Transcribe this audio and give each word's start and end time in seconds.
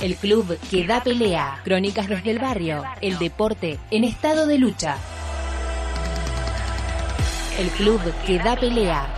El 0.00 0.14
club 0.14 0.56
que 0.70 0.86
da 0.86 1.02
pelea. 1.02 1.60
Crónicas 1.64 2.08
desde 2.08 2.30
el 2.30 2.38
barrio. 2.38 2.84
El 3.00 3.18
deporte 3.18 3.80
en 3.90 4.04
estado 4.04 4.46
de 4.46 4.56
lucha. 4.56 4.96
El 7.58 7.68
club 7.70 8.00
que 8.24 8.38
da 8.38 8.54
pelea. 8.54 9.12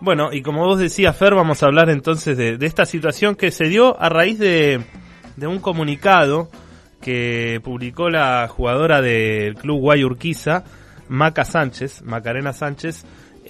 Bueno, 0.00 0.32
y 0.32 0.42
como 0.42 0.64
vos 0.64 0.78
decías, 0.78 1.16
Fer, 1.16 1.34
vamos 1.34 1.64
a 1.64 1.66
hablar 1.66 1.90
entonces 1.90 2.36
de, 2.36 2.56
esta 2.60 2.86
situación 2.86 3.34
que 3.34 3.50
se 3.50 3.64
dio 3.64 4.00
a 4.00 4.08
raíz 4.08 4.38
de, 4.38 4.84
de 5.36 5.46
un 5.48 5.58
comunicado 5.58 6.48
que 7.00 7.60
publicó 7.64 8.08
la 8.08 8.46
jugadora 8.46 9.02
del 9.02 9.56
club 9.56 9.80
Guayurquiza, 9.80 10.62
Maca 11.08 11.44
Sánchez, 11.44 12.02
Macarena 12.02 12.52
Sánchez, 12.52 13.04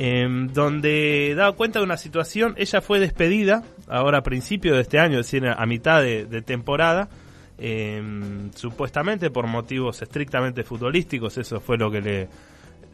em, 0.04 0.48
donde 0.48 1.32
daba 1.36 1.52
cuenta 1.52 1.78
de 1.78 1.84
una 1.84 1.96
situación, 1.96 2.54
ella 2.56 2.80
fue 2.80 2.98
despedida 2.98 3.62
ahora 3.86 4.18
a 4.18 4.22
principio 4.24 4.74
de 4.74 4.80
este 4.80 4.98
año, 4.98 5.20
es 5.20 5.26
decir, 5.26 5.46
a 5.46 5.64
mitad 5.64 6.02
de, 6.02 6.42
temporada, 6.42 7.08
em, 7.56 8.50
supuestamente 8.52 9.30
por 9.30 9.46
motivos 9.46 10.02
estrictamente 10.02 10.64
futbolísticos, 10.64 11.38
eso 11.38 11.60
fue 11.60 11.78
lo 11.78 11.88
que 11.88 12.00
le, 12.00 12.28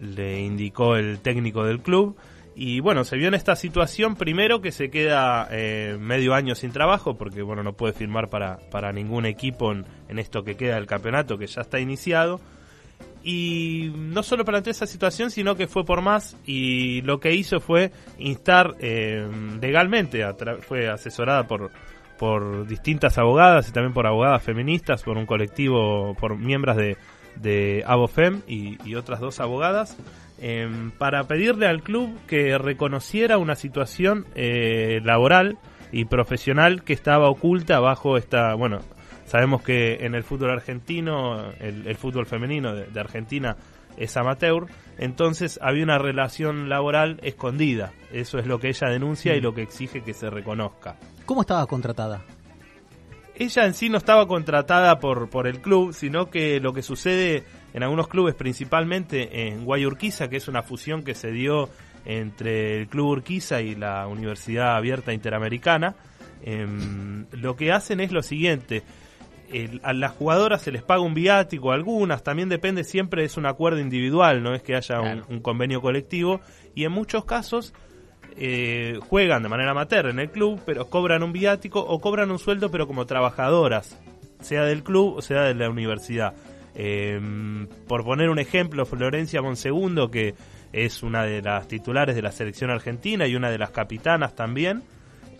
le 0.02 0.40
indicó 0.40 0.96
el 0.96 1.20
técnico 1.20 1.64
del 1.64 1.80
club. 1.80 2.14
Y 2.54 2.80
bueno, 2.80 3.04
se 3.04 3.16
vio 3.16 3.28
en 3.28 3.34
esta 3.34 3.56
situación 3.56 4.14
primero 4.14 4.60
que 4.60 4.70
se 4.70 4.90
queda 4.90 5.48
eh, 5.50 5.96
medio 5.98 6.34
año 6.34 6.54
sin 6.54 6.72
trabajo 6.72 7.16
porque 7.16 7.40
bueno, 7.40 7.62
no 7.62 7.72
puede 7.72 7.94
firmar 7.94 8.28
para, 8.28 8.58
para 8.70 8.92
ningún 8.92 9.24
equipo 9.24 9.72
en, 9.72 9.86
en 10.08 10.18
esto 10.18 10.42
que 10.42 10.56
queda 10.56 10.74
del 10.74 10.86
campeonato 10.86 11.38
que 11.38 11.46
ya 11.46 11.62
está 11.62 11.80
iniciado. 11.80 12.38
Y 13.22 13.92
no 13.94 14.22
solo 14.22 14.44
planteó 14.44 14.70
esa 14.70 14.86
situación, 14.86 15.30
sino 15.30 15.56
que 15.56 15.66
fue 15.66 15.84
por 15.84 16.00
más 16.02 16.36
y 16.46 17.02
lo 17.02 17.20
que 17.20 17.34
hizo 17.34 17.60
fue 17.60 17.90
instar 18.18 18.74
eh, 18.80 19.28
legalmente, 19.60 20.24
fue 20.60 20.88
asesorada 20.88 21.46
por, 21.46 21.70
por 22.18 22.66
distintas 22.66 23.18
abogadas 23.18 23.68
y 23.68 23.72
también 23.72 23.92
por 23.92 24.06
abogadas 24.06 24.42
feministas, 24.42 25.02
por 25.02 25.16
un 25.16 25.26
colectivo, 25.26 26.14
por 26.18 26.36
miembros 26.36 26.76
de, 26.76 26.96
de 27.36 27.84
Abofem 27.86 28.42
y, 28.46 28.78
y 28.88 28.94
otras 28.94 29.20
dos 29.20 29.40
abogadas, 29.40 29.96
em, 30.38 30.90
para 30.90 31.24
pedirle 31.24 31.66
al 31.66 31.82
club 31.82 32.16
que 32.26 32.58
reconociera 32.58 33.38
una 33.38 33.56
situación 33.56 34.26
eh, 34.34 35.00
laboral 35.04 35.58
y 35.92 36.04
profesional 36.04 36.82
que 36.84 36.92
estaba 36.92 37.30
oculta 37.30 37.80
bajo 37.80 38.16
esta, 38.16 38.54
bueno, 38.54 38.80
sabemos 39.28 39.62
que 39.62 40.04
en 40.04 40.14
el 40.14 40.24
fútbol 40.24 40.50
argentino, 40.50 41.52
el, 41.60 41.86
el 41.86 41.96
fútbol 41.96 42.26
femenino 42.26 42.74
de, 42.74 42.86
de 42.86 43.00
Argentina 43.00 43.56
es 43.96 44.16
amateur, 44.16 44.66
entonces 44.98 45.58
había 45.62 45.84
una 45.84 45.98
relación 45.98 46.68
laboral 46.68 47.20
escondida. 47.22 47.92
Eso 48.12 48.38
es 48.38 48.46
lo 48.46 48.58
que 48.58 48.68
ella 48.68 48.88
denuncia 48.88 49.36
y 49.36 49.40
lo 49.40 49.54
que 49.54 49.62
exige 49.62 50.02
que 50.02 50.14
se 50.14 50.30
reconozca. 50.30 50.96
¿Cómo 51.26 51.42
estaba 51.42 51.66
contratada? 51.66 52.22
Ella 53.34 53.66
en 53.66 53.74
sí 53.74 53.88
no 53.88 53.98
estaba 53.98 54.26
contratada 54.26 54.98
por, 54.98 55.30
por 55.30 55.46
el 55.46 55.60
club, 55.60 55.92
sino 55.92 56.28
que 56.28 56.58
lo 56.58 56.72
que 56.72 56.82
sucede 56.82 57.44
en 57.72 57.82
algunos 57.84 58.08
clubes, 58.08 58.34
principalmente 58.34 59.46
en 59.46 59.64
Guayurquiza, 59.64 60.28
que 60.28 60.36
es 60.36 60.48
una 60.48 60.62
fusión 60.62 61.04
que 61.04 61.14
se 61.14 61.30
dio 61.30 61.68
entre 62.04 62.78
el 62.78 62.88
Club 62.88 63.08
Urquiza 63.08 63.60
y 63.60 63.74
la 63.74 64.06
Universidad 64.06 64.76
Abierta 64.76 65.12
Interamericana, 65.12 65.94
em, 66.42 67.26
lo 67.32 67.54
que 67.54 67.70
hacen 67.70 68.00
es 68.00 68.10
lo 68.10 68.22
siguiente. 68.22 68.82
El- 69.52 69.80
a 69.82 69.92
las 69.92 70.12
jugadoras 70.12 70.62
se 70.62 70.70
les 70.72 70.82
paga 70.82 71.00
un 71.00 71.14
viático, 71.14 71.72
algunas, 71.72 72.22
también 72.22 72.48
depende, 72.48 72.84
siempre 72.84 73.24
es 73.24 73.36
un 73.36 73.46
acuerdo 73.46 73.80
individual, 73.80 74.42
no 74.42 74.54
es 74.54 74.62
que 74.62 74.74
haya 74.76 75.00
un- 75.00 75.40
convenio 75.40 75.80
colectivo, 75.80 76.40
y 76.74 76.84
en 76.84 76.92
muchos 76.92 77.24
casos 77.24 77.72
eh, 78.40 79.00
juegan 79.08 79.42
de 79.42 79.48
manera 79.48 79.72
amateur 79.72 80.06
en 80.06 80.20
el 80.20 80.30
club, 80.30 80.60
pero 80.64 80.88
cobran 80.88 81.22
un 81.24 81.32
viático 81.32 81.80
o 81.80 82.00
cobran 82.00 82.30
un 82.30 82.38
sueldo, 82.38 82.70
pero 82.70 82.86
como 82.86 83.04
trabajadoras, 83.04 83.98
sea 84.40 84.64
del 84.64 84.84
club 84.84 85.16
o 85.16 85.22
sea 85.22 85.42
de 85.42 85.54
la 85.54 85.68
universidad. 85.68 86.34
Eh, 86.76 87.20
por 87.88 88.04
poner 88.04 88.30
un 88.30 88.38
ejemplo, 88.38 88.86
Florencia 88.86 89.42
Monsegundo, 89.42 90.10
que 90.12 90.34
es 90.72 91.02
una 91.02 91.24
de 91.24 91.42
las 91.42 91.66
titulares 91.66 92.14
de 92.14 92.22
la 92.22 92.30
selección 92.30 92.70
argentina 92.70 93.26
y 93.26 93.34
una 93.34 93.50
de 93.50 93.58
las 93.58 93.70
capitanas 93.70 94.36
también, 94.36 94.82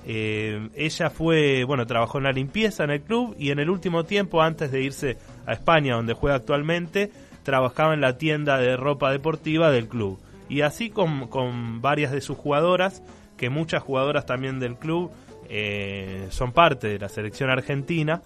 eh, 0.07 0.69
ella 0.75 1.11
fue, 1.11 1.65
bueno, 1.65 1.87
trabajó 1.87 2.19
en 2.19 2.25
la 2.25 2.33
limpieza 2.33 2.85
en 2.85 2.91
el 2.91 3.03
club 3.03 3.35
y 3.39 3.51
en 3.51 3.59
el 3.59 3.69
último 3.71 4.05
tiempo, 4.05 4.41
antes 4.43 4.71
de 4.71 4.83
irse 4.83 5.19
a 5.47 5.53
España, 5.53 5.95
donde 5.97 6.15
juega 6.15 6.37
actualmente, 6.37 7.11
trabajaba 7.43 7.95
en 7.95 8.01
la 8.01 8.19
tienda 8.19 8.59
de 8.59 8.77
ropa 8.77 9.11
deportiva 9.11 9.71
del 9.71 9.89
club. 9.89 10.19
Y 10.49 10.63
así 10.63 10.91
con, 10.91 11.81
varias 11.83 12.13
de 12.13 12.21
sus 12.21 12.37
jugadoras, 12.39 13.03
que 13.37 13.51
muchas 13.51 13.83
jugadoras 13.83 14.25
también 14.27 14.61
del 14.61 14.77
club 14.77 15.11
eh, 15.49 16.27
son 16.31 16.53
parte 16.53 16.89
de 16.89 16.99
la 16.99 17.09
selección 17.09 17.51
argentina, 17.51 18.23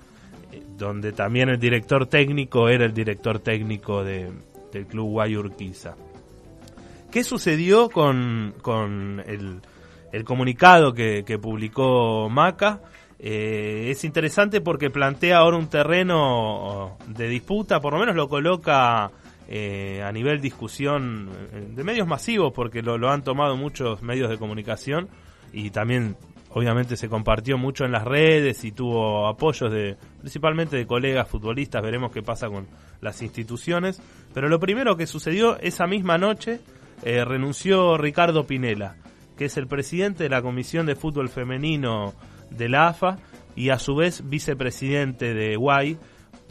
eh, 0.53 0.63
donde 0.79 1.13
también 1.13 1.49
el 1.49 1.59
director 1.59 2.07
técnico 2.07 2.69
era 2.69 2.85
el 2.85 2.95
director 2.95 3.39
técnico 3.41 4.05
de- 4.05 4.31
del 4.73 4.87
club 4.87 5.11
Guayurquiza. 5.11 5.95
¿Qué 7.11 7.25
sucedió 7.25 7.91
con, 7.91 8.55
con 8.63 9.23
el, 9.27 9.61
el 10.13 10.25
comunicado 10.25 10.93
que, 10.93 11.25
que 11.25 11.39
publicó 11.39 12.29
Maca? 12.31 12.81
Eh, 13.19 13.89
es 13.91 14.05
interesante 14.05 14.61
porque 14.61 14.91
plantea 14.91 15.39
ahora 15.39 15.57
un 15.57 15.69
terreno 15.69 16.99
de 17.07 17.29
disputa, 17.29 17.81
por 17.81 17.95
lo 17.95 18.01
menos 18.01 18.17
lo 18.17 18.29
coloca 18.29 19.11
eh, 19.49 20.03
a 20.05 20.11
nivel 20.13 20.41
discusión 20.41 21.29
eh, 21.53 21.69
de 21.75 21.85
medios 21.85 22.07
masivos, 22.07 22.53
porque 22.53 22.83
lo, 22.83 22.99
lo 22.99 23.11
han 23.11 23.23
tomado 23.23 23.57
muchos 23.57 24.03
medios 24.03 24.31
de 24.31 24.39
comunicación 24.39 25.09
y 25.53 25.71
también 25.71 26.17
obviamente 26.55 26.97
se 26.97 27.09
compartió 27.09 27.59
mucho 27.59 27.85
en 27.85 27.93
las 27.93 28.05
redes 28.05 28.65
y 28.65 28.73
tuvo 28.73 29.27
apoyos 29.27 29.73
de 29.73 29.97
principalmente 30.21 30.77
de 30.77 30.87
colegas 30.87 31.29
futbolistas, 31.29 31.83
veremos 31.83 32.13
qué 32.13 32.23
pasa 32.23 32.49
con 32.49 32.67
las 33.01 33.23
instituciones, 33.23 34.01
pero 34.35 34.49
lo 34.49 34.61
primero 34.61 34.97
que 34.97 35.07
sucedió 35.07 35.59
esa 35.61 35.87
misma 35.87 36.19
noche 36.19 36.61
eh, 37.03 37.25
renunció 37.25 37.97
Ricardo 37.97 38.47
Pinela, 38.47 38.97
que 39.37 39.47
es 39.47 39.57
el 39.57 39.67
presidente 39.67 40.25
de 40.25 40.31
la 40.31 40.43
Comisión 40.43 40.87
de 40.87 40.97
Fútbol 40.97 41.29
Femenino 41.29 42.15
de 42.51 42.69
la 42.69 42.89
AFA 42.89 43.19
y 43.57 43.71
a 43.71 43.79
su 43.79 43.95
vez 43.95 44.29
vicepresidente 44.29 45.35
de 45.35 45.57
Guay 45.57 45.99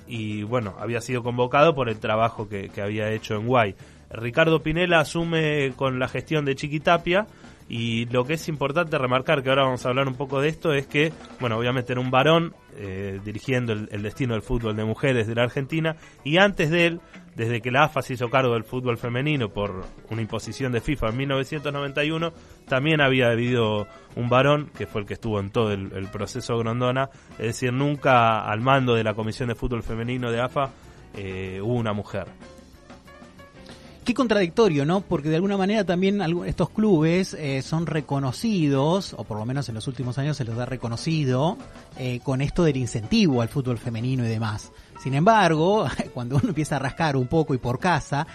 y 0.08 0.44
bueno, 0.44 0.76
había 0.78 1.00
sido 1.00 1.24
convocado 1.24 1.74
por 1.74 1.88
el 1.88 2.00
trabajo 2.00 2.50
que, 2.50 2.70
había 2.82 3.10
hecho 3.12 3.36
en 3.36 3.48
Guay. 3.48 3.76
Ricardo 4.10 4.62
Pinela 4.62 5.00
asume 5.00 5.72
con 5.78 6.00
la 6.00 6.10
gestión 6.10 6.44
de 6.44 6.56
Chiquitapia 6.56 7.28
y 7.74 8.06
lo 8.08 8.26
que 8.26 8.34
es 8.34 8.50
importante 8.50 8.98
remarcar, 8.98 9.42
que 9.42 9.50
ahora 9.50 9.64
vamos 9.64 9.86
a 9.86 9.90
hablar 9.90 10.06
un 10.10 10.16
poco 10.16 10.42
de 10.42 10.50
esto, 10.50 10.74
es 10.74 10.88
que, 10.88 11.14
bueno, 11.40 11.58
obviamente 11.58 11.94
era 11.94 12.02
un 12.02 12.12
varón 12.12 12.54
eh, 12.76 13.22
dirigiendo 13.24 13.72
el, 13.72 14.02
destino 14.04 14.34
del 14.34 14.42
fútbol 14.42 14.76
de 14.76 14.84
mujeres 14.84 15.26
de 15.26 15.36
la 15.36 15.44
Argentina 15.44 15.96
y 16.26 16.36
antes 16.36 16.70
de 16.70 16.88
él, 16.88 17.02
desde 17.38 17.62
que 17.62 17.72
la 17.72 17.84
AFA 17.84 18.02
se 18.02 18.16
hizo 18.16 18.30
cargo 18.30 18.56
del 18.56 18.66
fútbol 18.66 18.98
femenino 18.98 19.48
por 19.48 19.86
una 20.10 20.22
imposición 20.22 20.74
de 20.74 20.82
FIFA 20.82 21.12
en 21.12 21.18
1991, 21.18 22.34
también 22.68 23.00
había 23.00 23.30
habido 23.30 23.88
un 24.18 24.28
varón, 24.28 24.70
que 24.78 24.86
fue 24.86 25.00
el 25.00 25.08
que 25.08 25.14
estuvo 25.14 25.40
en 25.40 25.50
todo 25.50 25.72
el, 25.72 25.94
el 25.94 26.10
proceso 26.10 26.58
Grondona, 26.58 27.10
es 27.40 27.46
decir, 27.46 27.72
nunca 27.72 28.42
al 28.42 28.60
mando 28.60 28.96
de 28.96 29.06
la 29.06 29.14
Comisión 29.14 29.48
de 29.48 29.56
Fútbol 29.56 29.82
Femenino 29.82 30.30
de 30.30 30.42
AFA 30.42 30.72
eh, 31.16 31.62
hubo 31.64 31.76
una 31.76 31.94
mujer. 31.94 32.28
Qué 34.12 34.16
contradictorio, 34.16 34.86
¿no? 34.86 35.00
Porque 35.00 35.30
de 35.30 35.38
alguna 35.38 35.56
manera 35.56 35.86
también 35.86 36.20
estos 36.46 36.70
clubes 36.72 37.34
eh, 37.34 37.62
son 37.62 37.86
reconocidos, 37.86 39.14
o 39.18 39.24
por 39.24 39.38
lo 39.38 39.46
menos 39.46 39.70
en 39.70 39.76
los 39.76 39.88
últimos 39.88 40.18
años 40.18 40.36
se 40.36 40.44
los 40.44 40.58
ha 40.60 40.66
reconocido, 40.66 41.58
eh, 41.98 42.20
con 42.22 42.42
esto 42.42 42.66
del 42.66 42.76
incentivo 42.76 43.42
al 43.42 43.48
fútbol 43.48 43.78
femenino 43.78 44.26
y 44.26 44.28
demás. 44.28 44.74
Sin 45.02 45.14
embargo, 45.14 45.88
cuando 46.14 46.36
uno 46.36 46.50
empieza 46.50 46.76
a 46.76 46.80
rascar 46.80 47.16
un 47.16 47.28
poco 47.28 47.54
y 47.54 47.58
por 47.58 47.80
casa, 47.80 48.28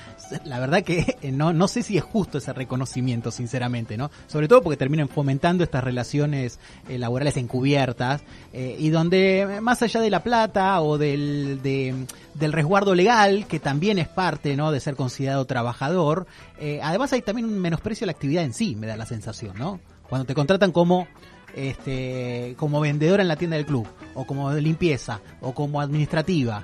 la 0.46 0.58
verdad 0.58 0.82
que 0.82 1.18
eh, 1.20 1.30
no, 1.30 1.52
no 1.52 1.68
sé 1.68 1.82
si 1.82 1.98
es 1.98 2.02
justo 2.02 2.38
ese 2.38 2.54
reconocimiento, 2.54 3.30
sinceramente, 3.30 3.98
¿no? 3.98 4.10
Sobre 4.28 4.48
todo 4.48 4.62
porque 4.62 4.78
terminan 4.78 5.08
fomentando 5.08 5.62
estas 5.62 5.84
relaciones 5.84 6.58
eh, 6.88 6.96
laborales 6.96 7.36
encubiertas 7.36 8.22
y 8.54 8.88
donde 8.88 9.58
más 9.60 9.82
allá 9.82 10.00
de 10.00 10.08
la 10.08 10.22
plata 10.22 10.80
o 10.80 10.96
del, 10.96 11.60
de- 11.62 12.06
del 12.38 12.52
resguardo 12.52 12.94
legal, 12.94 13.46
que 13.46 13.60
también 13.60 13.98
es 13.98 14.08
parte, 14.08 14.56
¿no? 14.56 14.72
De 14.72 14.80
ser 14.80 14.96
considerado 14.96 15.44
trabajador, 15.44 16.26
eh, 16.58 16.80
además 16.82 17.12
hay 17.12 17.22
también 17.22 17.46
un 17.46 17.58
menosprecio 17.58 18.04
a 18.04 18.06
la 18.06 18.12
actividad 18.12 18.44
en 18.44 18.52
sí, 18.52 18.76
me 18.76 18.86
da 18.86 18.96
la 18.96 19.06
sensación, 19.06 19.56
¿no? 19.58 19.80
Cuando 20.08 20.26
te 20.26 20.34
contratan 20.34 20.72
como 20.72 21.08
este, 21.54 22.54
como 22.58 22.80
vendedora 22.80 23.22
en 23.22 23.28
la 23.28 23.36
tienda 23.36 23.56
del 23.56 23.66
club, 23.66 23.86
o 24.14 24.26
como 24.26 24.52
limpieza, 24.52 25.20
o 25.40 25.54
como 25.54 25.80
administrativa, 25.80 26.62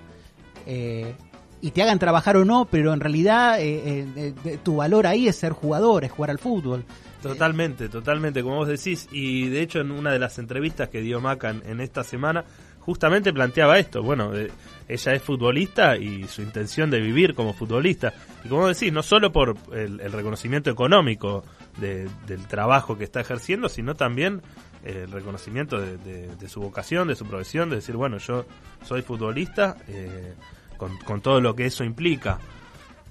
eh, 0.67 1.15
y 1.63 1.71
te 1.71 1.83
hagan 1.83 1.99
trabajar 1.99 2.37
o 2.37 2.45
no, 2.45 2.67
pero 2.71 2.93
en 2.93 3.01
realidad 3.01 3.61
eh, 3.61 4.05
eh, 4.17 4.59
tu 4.63 4.77
valor 4.77 5.07
ahí 5.07 5.29
es 5.29 5.37
ser 5.37 5.53
jugador, 5.53 6.05
es 6.05 6.11
jugar 6.11 6.31
al 6.31 6.39
fútbol. 6.39 6.85
Totalmente, 7.23 7.89
totalmente, 7.89 8.43
como 8.43 8.57
vos 8.57 8.69
decís. 8.69 9.09
Y 9.13 9.49
de 9.49 9.63
hecho, 9.63 9.79
en 9.79 9.93
una 9.93 10.11
de 10.11 10.19
las 10.19 10.41
entrevistas 10.41 10.89
que 10.89 11.01
dio 11.01 11.21
Maca 11.21 11.51
en, 11.51 11.63
en 11.65 11.81
esta 11.81 12.03
semana, 12.03 12.45
justamente 12.85 13.33
planteaba 13.33 13.79
esto, 13.79 14.03
bueno, 14.03 14.35
eh, 14.35 14.51
ella 14.89 15.13
es 15.13 15.23
futbolista 15.23 15.97
y 15.97 16.27
su 16.27 16.43
intención 16.43 16.91
de 16.91 17.01
vivir 17.01 17.35
como 17.35 17.55
futbolista. 17.55 18.13
Y 18.45 18.49
como 18.49 18.67
decís, 18.67 18.93
no 18.93 19.03
solo 19.03 19.33
por 19.33 19.57
el, 19.73 19.99
reconocimiento 20.13 20.71
económico 20.71 21.45
del 21.79 22.47
trabajo 22.49 22.99
que 22.99 23.05
está 23.05 23.21
ejerciendo, 23.21 23.69
sino 23.69 23.95
también 23.95 24.43
el 24.85 25.11
reconocimiento 25.13 25.81
de, 25.81 26.49
su 26.49 26.61
vocación, 26.61 27.09
de 27.09 27.15
su 27.15 27.25
profesión, 27.25 27.71
de 27.71 27.77
decir, 27.77 27.97
bueno, 27.97 28.19
yo 28.19 28.45
soy 28.85 29.03
futbolista 29.03 29.77
eh, 29.87 30.35
con, 30.77 31.21
todo 31.21 31.41
lo 31.41 31.55
que 31.55 31.67
eso 31.67 31.85
implica. 31.85 32.41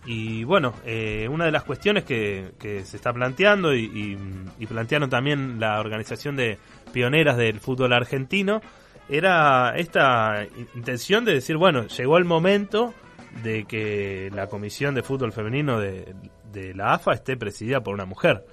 Y 0.06 0.44
bueno, 0.44 0.74
eh, 0.86 1.28
una 1.30 1.46
de 1.46 1.52
las 1.52 1.64
cuestiones 1.64 2.04
que, 2.04 2.52
se 2.60 2.98
está 2.98 3.14
planteando 3.14 3.74
y, 3.74 4.18
y, 4.60 4.66
plantearon 4.66 5.10
también 5.10 5.60
la 5.60 5.80
organización 5.80 6.36
de 6.36 6.58
pioneras 6.92 7.38
del 7.38 7.60
fútbol 7.60 7.94
argentino 7.94 8.62
era 9.12 9.74
esta 9.76 10.46
intención 10.76 11.26
de 11.26 11.34
decir, 11.34 11.58
bueno, 11.58 11.88
llegó 11.88 12.18
el 12.18 12.26
momento 12.26 12.94
de 13.44 13.66
que 13.66 14.30
la 14.34 14.48
Comisión 14.48 14.96
de 14.96 15.04
Fútbol 15.04 15.32
Femenino 15.32 15.80
de, 15.80 16.16
de 16.52 16.74
la 16.74 16.94
AFA 16.94 17.14
esté 17.14 17.38
presidida 17.38 17.82
por 17.82 17.94
una 17.94 18.06
mujer. 18.06 18.46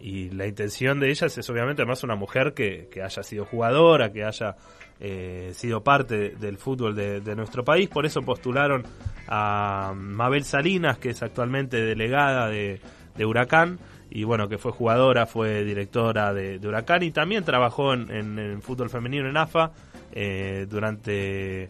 Y 0.00 0.30
la 0.30 0.46
intención 0.46 1.00
de 1.00 1.10
ellas 1.10 1.36
es 1.36 1.50
obviamente 1.50 1.82
además 1.82 2.04
una 2.04 2.14
mujer 2.14 2.54
que, 2.54 2.88
que 2.90 3.02
haya 3.02 3.22
sido 3.22 3.44
jugadora, 3.44 4.12
que 4.12 4.24
haya 4.24 4.56
eh, 5.00 5.52
sido 5.54 5.84
parte 5.84 6.30
del 6.30 6.58
fútbol 6.58 6.96
de, 6.96 7.36
nuestro 7.36 7.64
país, 7.64 7.88
por 7.88 8.04
eso 8.04 8.22
postularon 8.22 8.84
a 9.28 9.92
Mabel 9.94 10.42
Salinas, 10.42 10.98
que 10.98 11.10
es 11.10 11.22
actualmente 11.22 11.80
delegada 11.80 12.48
de, 12.48 12.80
Huracán, 13.24 13.78
y 14.10 14.24
bueno, 14.24 14.48
que 14.48 14.58
fue 14.58 14.72
jugadora, 14.72 15.26
fue 15.26 15.62
directora 15.62 16.32
de, 16.32 16.58
Huracán 16.66 17.04
y 17.04 17.12
también 17.12 17.44
trabajó 17.44 17.94
en, 17.94 18.38
el 18.40 18.60
fútbol 18.60 18.90
femenino 18.90 19.28
en 19.28 19.36
AFA 19.36 19.70
eh, 20.12 20.66
durante 20.68 21.68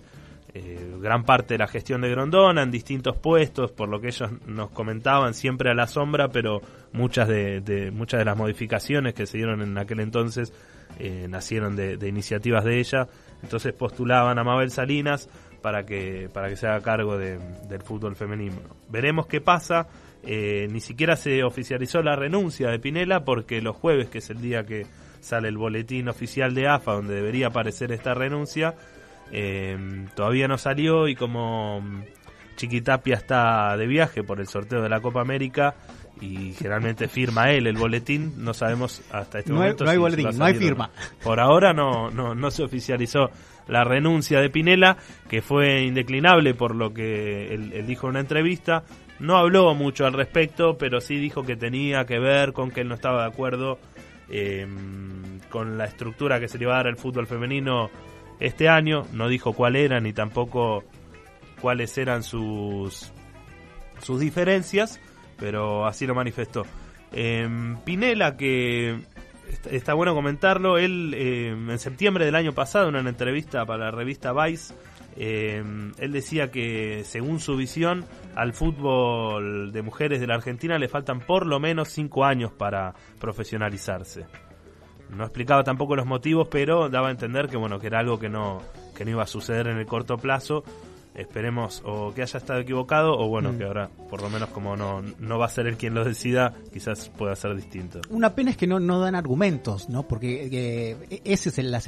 eh, 0.55 0.97
gran 1.01 1.25
parte 1.25 1.55
de 1.55 1.59
la 1.59 1.69
gestión 1.69 2.01
de 2.01 2.09
Grondona 2.09 2.63
en 2.63 2.71
distintos 2.71 3.17
puestos, 3.19 3.71
por 3.71 3.89
lo 3.89 4.01
que 4.01 4.09
ellos 4.09 4.31
nos 4.47 4.71
comentaban, 4.71 5.35
siempre 5.35 5.71
a 5.71 5.75
la 5.75 5.87
sombra, 5.87 6.29
pero 6.29 6.63
muchas 6.93 7.29
de, 7.29 7.91
muchas 7.93 8.19
de 8.19 8.25
las 8.25 8.37
modificaciones 8.37 9.13
que 9.13 9.27
se 9.27 9.37
dieron 9.37 9.61
en 9.61 9.77
aquel 9.77 10.01
entonces 10.01 10.53
eh, 10.99 11.27
nacieron 11.29 11.77
de, 11.77 12.09
iniciativas 12.09 12.65
de 12.65 12.79
ella. 12.81 13.09
Entonces 13.43 13.75
postulaban 13.75 14.39
a 14.39 14.45
Mabel 14.45 14.71
Salinas 14.71 15.29
para 15.61 15.85
que, 15.85 16.31
para 16.33 16.49
que 16.49 16.57
se 16.57 16.67
haga 16.67 16.81
cargo 16.81 17.19
del 17.19 17.83
fútbol 17.85 18.17
femenino. 18.17 18.57
Veremos 18.89 19.27
qué 19.27 19.41
pasa. 19.41 19.87
Eh, 20.25 20.67
ni 20.71 20.81
siquiera 20.81 21.15
se 21.15 21.45
oficializó 21.45 22.03
la 22.03 22.17
renuncia 22.17 22.71
de 22.71 22.81
Pinela 22.81 23.25
porque 23.25 23.63
los 23.63 23.77
jueves, 23.77 24.09
que 24.09 24.19
es 24.19 24.31
el 24.31 24.41
día 24.41 24.65
que 24.65 24.87
sale 25.29 25.49
el 25.49 25.59
boletín 25.59 26.09
oficial 26.09 26.55
de 26.55 26.69
AFA 26.69 26.95
donde 26.95 27.15
debería 27.15 27.49
aparecer 27.49 27.93
esta 27.93 28.15
renuncia, 28.15 28.75
eh, 29.31 30.07
todavía 30.15 30.49
no 30.49 30.59
salió 30.59 31.07
y 31.07 31.15
como 31.15 31.83
Chiquitapia 32.57 33.15
está 33.15 33.77
de 33.77 33.87
viaje 33.87 34.25
por 34.25 34.41
el 34.41 34.49
sorteo 34.49 34.83
de 34.83 34.89
la 34.89 35.01
Copa 35.01 35.21
América 35.21 35.77
y 36.21 36.53
generalmente 36.55 37.09
firma 37.09 37.51
él 37.51 37.67
el 37.67 37.77
boletín, 37.77 38.33
no 38.43 38.53
sabemos 38.55 39.03
hasta 39.13 39.39
este 39.39 39.53
momento. 39.53 39.85
no 39.85 39.91
hay 39.91 39.99
boletín, 39.99 40.37
no 40.37 40.45
hay 40.45 40.55
firma. 40.55 40.91
Por 41.23 41.41
ahora 41.41 41.73
no, 41.73 42.11
no, 42.11 42.35
no 42.35 42.51
se 42.51 42.65
oficializó 42.65 43.31
la 43.69 43.85
renuncia 43.85 44.41
de 44.41 44.51
Pinela, 44.51 44.97
que 45.29 45.43
fue 45.43 45.83
indeclinable 45.83 46.55
por 46.55 46.75
lo 46.75 46.93
que 46.93 47.55
él, 47.55 47.87
dijo 47.87 48.07
en 48.07 48.11
una 48.11 48.21
entrevista. 48.21 48.83
No 49.21 49.37
habló 49.37 49.75
mucho 49.75 50.07
al 50.07 50.13
respecto, 50.13 50.77
pero 50.79 51.01
sí 51.01 51.17
dijo 51.17 51.43
que 51.45 51.57
tenía 51.57 52.05
que 52.05 52.19
ver 52.19 52.53
con 52.53 52.71
que 52.71 52.81
él 52.81 52.89
no 52.89 52.95
estaba 52.95 53.23
de 53.23 53.29
acuerdo 53.29 53.79
eh, 54.31 54.67
con 55.51 55.79
la 55.79 55.85
estructura 55.85 56.41
que 56.41 56.49
se 56.49 56.59
le 56.59 56.65
iba 56.65 56.75
a 56.75 56.79
dar 56.79 56.89
al 56.89 56.97
fútbol 56.97 57.27
femenino 57.27 57.91
este 58.41 58.69
año. 58.69 59.07
No 59.13 59.29
dijo 59.29 59.53
cuál 59.53 59.77
era 59.77 60.01
ni 60.01 60.13
tampoco 60.13 60.85
cuáles 61.61 61.97
eran 61.99 62.23
sus, 62.23 63.13
sus 64.01 64.21
diferencias, 64.21 65.01
pero 65.39 65.87
así 65.87 66.07
lo 66.07 66.15
manifestó. 66.15 66.65
Em, 67.13 67.77
Pinela, 67.79 68.37
que 68.37 69.01
está, 69.71 69.95
bueno 69.95 70.15
comentarlo, 70.15 70.79
él 70.79 71.15
em, 71.17 71.71
en 71.71 71.79
septiembre 71.79 72.25
del 72.25 72.35
año 72.35 72.53
pasado, 72.53 72.89
en 72.89 72.97
una 72.97 73.11
entrevista 73.11 73.65
para 73.65 73.87
la 73.87 73.91
revista 73.91 74.33
Vice, 74.33 74.75
em, 75.19 75.93
él 75.99 76.13
decía 76.13 76.51
que 76.51 77.03
según 77.05 77.41
su 77.41 77.57
visión 77.57 78.05
al 78.37 78.53
fútbol 78.53 79.73
de 79.73 79.83
mujeres 79.83 80.21
de 80.21 80.27
la 80.27 80.35
Argentina 80.35 80.79
le 80.79 80.89
faltan 80.89 81.21
por 81.21 81.47
lo 81.47 81.59
menos 81.59 81.89
cinco 81.89 82.25
años 82.25 82.53
para 82.53 82.95
profesionalizarse. 83.19 84.27
No 85.11 85.25
explicaba 85.25 85.65
tampoco 85.65 85.97
los 85.97 86.07
motivos, 86.07 86.49
pero 86.51 86.89
daba 86.89 87.09
a 87.09 87.11
entender 87.11 87.49
que 87.49 87.57
bueno, 87.57 87.79
que 87.79 87.87
era 87.87 87.99
algo 87.99 88.19
que 88.19 88.29
no, 88.29 88.61
que 88.95 89.05
no 89.05 89.13
iba 89.13 89.23
a 89.23 89.27
suceder 89.27 89.69
en 89.69 89.79
el 89.79 89.87
corto 89.87 90.19
plazo. 90.19 90.63
Esperemos 91.15 91.83
o 91.85 92.15
que 92.15 92.23
haya 92.23 92.39
estado 92.39 92.61
equivocado 92.61 93.19
o 93.19 93.27
bueno, 93.29 93.53
mm. 93.53 93.59
que 93.59 93.65
ahora 93.65 93.91
por 94.09 94.23
lo 94.23 94.31
menos 94.31 94.51
como 94.51 94.77
no, 94.77 95.03
no 95.19 95.39
va 95.39 95.47
a 95.47 95.49
ser 95.49 95.67
él 95.67 95.77
quien 95.77 95.95
lo 95.95 96.05
decida, 96.05 96.55
quizás 96.73 97.09
pueda 97.09 97.35
ser 97.35 97.57
distinto. 97.57 98.01
Una 98.11 98.35
pena 98.35 98.51
es 98.51 98.57
que 98.57 98.69
no, 98.69 98.79
no 98.79 99.01
dan 99.01 99.17
argumentos, 99.17 99.89
¿no? 99.89 100.07
Porque 100.07 100.49
eh, 100.53 101.21
ese 101.25 101.49
es 101.49 101.59
el, 101.59 101.73
la, 101.73 101.81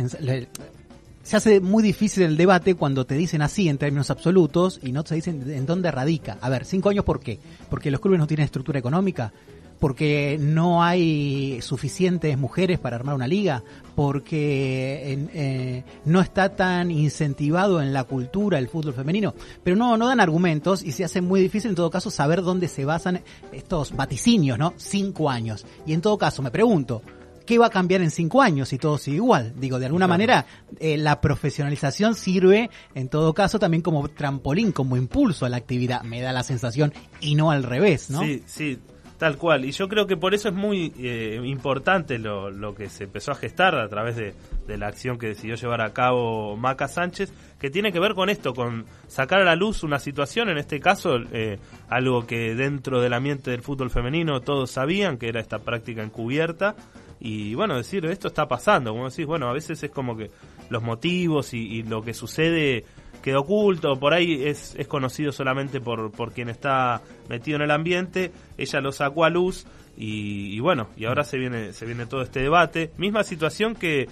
se 1.23 1.37
hace 1.37 1.61
muy 1.61 1.83
difícil 1.83 2.23
el 2.23 2.37
debate 2.37 2.75
cuando 2.75 3.05
te 3.05 3.15
dicen 3.15 3.43
así 3.43 3.69
en 3.69 3.79
términos 3.79 4.11
absolutos 4.11 4.81
y 4.83 4.93
no 4.93 5.05
te 5.05 5.15
dicen 5.15 5.51
en 5.51 5.67
dónde 5.67 5.91
radica. 5.91 6.39
A 6.41 6.49
ver, 6.49 6.65
cinco 6.65 6.89
años, 6.89 7.05
¿por 7.05 7.21
qué? 7.21 7.39
Porque 7.69 7.91
los 7.91 8.01
clubes 8.01 8.19
no 8.19 8.27
tienen 8.27 8.45
estructura 8.45 8.79
económica, 8.79 9.33
porque 9.79 10.39
no 10.41 10.83
hay 10.83 11.61
suficientes 11.63 12.37
mujeres 12.39 12.79
para 12.79 12.97
armar 12.97 13.15
una 13.15 13.27
liga, 13.27 13.63
porque 13.95 15.29
eh, 15.33 15.85
no 16.05 16.21
está 16.21 16.55
tan 16.55 16.91
incentivado 16.91 17.83
en 17.83 17.93
la 17.93 18.05
cultura 18.05 18.59
el 18.59 18.69
fútbol 18.69 18.95
femenino, 18.95 19.35
pero 19.65 19.77
no, 19.77 19.97
no 19.97 20.07
dan 20.07 20.21
argumentos 20.21 20.83
y 20.83 20.93
se 20.93 21.05
hace 21.05 21.21
muy 21.21 21.41
difícil 21.41 21.71
en 21.71 21.77
todo 21.77 21.91
caso 21.91 22.11
saber 22.11 22.43
dónde 22.43 22.69
se 22.69 22.85
basan 22.85 23.23
estos 23.53 23.97
vaticinios, 23.97 24.59
¿no? 24.59 24.75
Cinco 24.77 25.31
años. 25.31 25.67
Y 25.87 25.95
en 25.95 26.03
todo 26.03 26.19
caso, 26.19 26.43
me 26.43 26.51
pregunto, 26.51 27.03
¿qué 27.51 27.59
va 27.59 27.67
a 27.67 27.71
cambiar 27.71 28.01
en 28.01 28.13
cinco 28.13 28.43
años 28.43 28.69
si 28.69 28.79
todo 28.79 28.97
sigue 28.97 29.17
igual? 29.17 29.55
Digo, 29.57 29.81
de 29.81 29.87
alguna 29.87 30.07
manera, 30.07 30.47
eh, 30.79 30.97
la 30.97 31.21
profesionalización 31.21 32.15
sirve, 32.15 32.71
en 32.95 33.09
todo 33.09 33.35
caso, 33.35 33.59
también 33.59 33.83
como 33.83 34.07
trampolín, 34.07 34.71
como 34.71 34.97
impulso 34.97 35.47
a 35.47 35.49
la 35.49 35.57
actividad, 35.57 36.03
me 36.03 36.21
da 36.21 36.33
la 36.33 36.45
sensación, 36.45 36.93
y 37.21 37.35
no 37.35 37.51
al 37.51 37.65
revés, 37.65 38.09
¿no? 38.09 38.21
Sí, 38.21 38.45
sí, 38.47 38.79
Tal 39.21 39.37
cual, 39.37 39.67
y 39.67 39.73
yo 39.73 39.87
creo 39.87 40.07
que 40.07 40.17
por 40.17 40.33
eso 40.33 40.49
es 40.49 40.55
muy 40.55 40.95
eh, 40.97 41.39
importante 41.45 42.19
lo, 42.19 42.51
lo, 42.51 42.75
que 42.75 42.89
se 42.89 43.05
empezó 43.05 43.33
a 43.33 43.35
gestar 43.35 43.75
a 43.75 43.87
través 43.87 44.17
de, 44.17 44.35
la 44.67 44.87
acción 44.87 45.19
que 45.19 45.27
decidió 45.27 45.57
llevar 45.57 45.83
a 45.83 45.93
cabo 45.93 46.57
Maca 46.57 46.89
Sánchez, 46.89 47.31
que 47.59 47.69
tiene 47.69 47.93
que 47.93 48.01
ver 48.01 48.15
con 48.15 48.31
esto, 48.31 48.55
con 48.55 48.87
sacar 49.09 49.43
a 49.43 49.45
la 49.45 49.57
luz 49.57 49.83
una 49.83 49.99
situación, 49.99 50.49
en 50.49 50.57
este 50.57 50.81
caso 50.81 51.19
eh, 51.33 51.59
algo 51.91 52.27
que 52.27 52.55
dentro 52.55 53.03
del 53.03 53.13
ambiente 53.13 53.51
del 53.51 53.61
fútbol 53.61 53.91
femenino 53.91 54.41
todos 54.41 54.71
sabían, 54.71 55.19
que 55.19 55.29
era 55.29 55.41
esta 55.41 55.59
práctica 55.59 56.03
encubierta, 56.03 56.75
y 57.21 57.55
bueno, 57.55 57.77
decir, 57.77 58.05
esto 58.07 58.29
está 58.29 58.49
pasando, 58.49 58.93
como 58.93 59.11
decís, 59.11 59.27
bueno, 59.27 59.49
a 59.49 59.53
veces 59.53 59.83
es 59.83 59.91
como 59.91 60.17
que 60.17 60.31
los 60.71 60.83
motivos 60.83 61.53
y 61.53 61.83
lo 61.83 62.03
que 62.03 62.15
sucede 62.15 62.85
quedó 63.21 63.41
oculto, 63.41 63.99
por 63.99 64.15
ahí 64.15 64.45
es, 64.45 64.77
conocido 64.89 65.31
solamente 65.33 65.81
por, 65.81 66.11
por 66.11 66.33
quien 66.33 66.49
está 66.49 67.03
metido 67.29 67.57
en 67.57 67.63
el 67.63 67.71
ambiente, 67.71 68.33
ella 68.57 68.81
lo 68.81 68.93
sacó 68.93 69.25
a 69.25 69.31
luz 69.31 69.67
y, 69.97 70.59
bueno, 70.61 70.89
y 70.97 71.05
ahora 71.05 71.25
se 71.25 71.39
viene, 71.39 71.75
se 71.75 71.85
viene 71.85 72.07
todo 72.07 72.23
este 72.23 72.41
debate. 72.41 72.91
Misma 72.97 73.23
situación 73.23 73.75
que, 73.75 74.09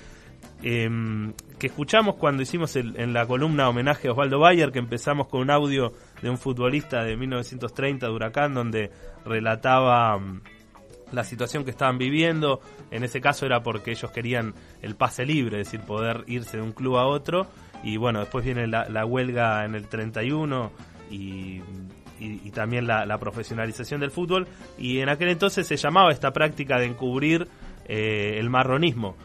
em, 0.62 1.32
que 1.58 1.68
escuchamos 1.68 2.16
cuando 2.16 2.42
hicimos 2.42 2.76
en 2.76 3.14
la 3.14 3.26
columna 3.26 3.70
homenaje 3.70 4.08
a 4.08 4.12
Osvaldo 4.12 4.38
Bayer, 4.38 4.70
que 4.70 4.80
empezamos 4.80 5.28
con 5.28 5.40
un 5.40 5.50
audio 5.50 5.94
de 6.20 6.28
un 6.28 6.36
futbolista 6.36 7.04
de 7.04 7.16
1930 7.16 8.06
de 8.06 8.12
Huracán, 8.12 8.52
donde 8.52 8.90
relataba 9.24 10.20
la 11.12 11.24
situación 11.24 11.64
que 11.64 11.70
estaban 11.70 11.98
viviendo. 11.98 12.60
En 12.90 13.04
ese 13.04 13.20
caso 13.20 13.46
era 13.46 13.62
porque 13.62 13.90
ellos 13.90 14.10
querían 14.10 14.54
el 14.82 14.96
pase 14.96 15.24
libre, 15.24 15.60
es 15.60 15.70
decir, 15.70 15.80
poder 15.86 16.24
irse 16.26 16.56
de 16.56 16.62
un 16.62 16.72
club 16.72 16.96
a 16.96 17.06
otro 17.06 17.48
y 17.82 17.96
bueno, 17.96 18.20
después 18.20 18.44
viene 18.44 18.66
la, 18.66 19.04
huelga 19.04 19.64
en 19.64 19.74
el 19.74 19.86
31 19.86 20.72
y, 21.10 21.60
y, 22.18 22.50
también 22.50 22.86
la, 22.86 23.18
profesionalización 23.18 24.00
del 24.00 24.10
fútbol. 24.10 24.46
Y 24.78 24.98
en 24.98 25.08
aquel 25.08 25.28
entonces 25.28 25.66
se 25.66 25.76
llamaba 25.76 26.10
esta 26.12 26.32
práctica 26.32 26.78
de 26.78 26.86
encubrir 26.86 27.48
eh, 27.86 28.36
el 28.38 28.50
marronismo. 28.50 29.16